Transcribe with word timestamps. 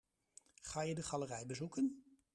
Ge 0.69 0.87
je 0.87 0.95
de 0.95 1.03
galerij 1.03 1.45
bezoeken? 1.45 2.03